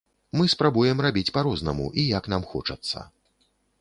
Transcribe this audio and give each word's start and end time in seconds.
Мы 0.39 0.45
спрабуем 0.53 1.03
рабіць 1.05 1.29
па-рознаму 1.35 1.85
і 2.05 2.07
як 2.17 2.31
нам 2.33 2.49
хочацца. 2.55 3.09